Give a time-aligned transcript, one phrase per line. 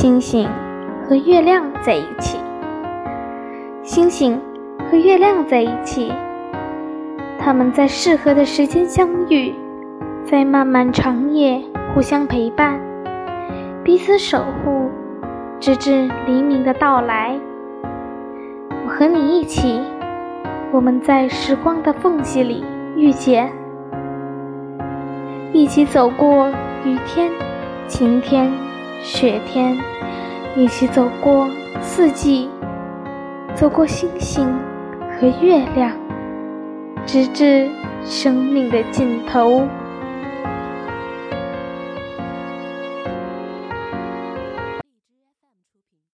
[0.00, 0.48] 星星
[1.08, 2.38] 和月亮在一起，
[3.82, 4.40] 星星
[4.88, 6.12] 和月亮在一起，
[7.36, 9.52] 他们在适合的时间相遇，
[10.24, 11.60] 在漫漫长夜
[11.92, 12.78] 互相陪伴，
[13.82, 14.88] 彼此守护，
[15.58, 17.36] 直至黎明的到来。
[18.84, 19.80] 我和你一起，
[20.70, 23.50] 我们在时光的缝隙里遇见，
[25.52, 26.48] 一起走过
[26.84, 27.32] 雨天、
[27.88, 28.48] 晴天、
[29.02, 29.76] 雪天，
[30.56, 31.48] 一起走过
[31.80, 32.48] 四季，
[33.54, 34.46] 走过星星
[35.18, 35.92] 和月亮，
[37.06, 37.70] 直至
[38.04, 39.62] 生命的尽头。